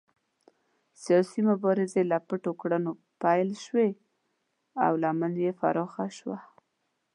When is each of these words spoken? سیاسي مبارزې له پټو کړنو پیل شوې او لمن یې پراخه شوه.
سیاسي 1.03 1.39
مبارزې 1.49 2.01
له 2.11 2.17
پټو 2.27 2.51
کړنو 2.61 2.91
پیل 3.21 3.49
شوې 3.65 3.89
او 4.85 4.91
لمن 5.03 5.33
یې 5.43 5.51
پراخه 5.59 6.05
شوه. 6.17 6.37